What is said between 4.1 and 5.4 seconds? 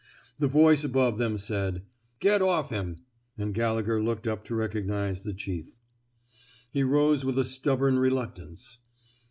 up to recognize the